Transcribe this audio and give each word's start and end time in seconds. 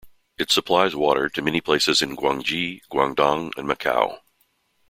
It 0.39 0.49
supplies 0.49 0.95
water 0.95 1.29
to 1.29 1.43
many 1.43 1.61
places 1.61 2.01
in 2.01 2.15
Guangxi, 2.17 2.81
Guangdong 2.91 3.51
and 3.55 3.69
Macau. 3.69 4.17